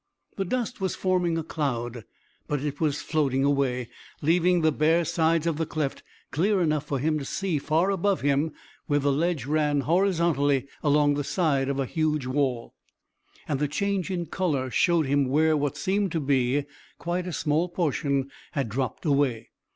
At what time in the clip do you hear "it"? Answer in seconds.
2.59-2.81